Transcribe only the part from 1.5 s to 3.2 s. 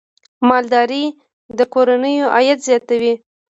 د کورنیو عاید زیاتوي.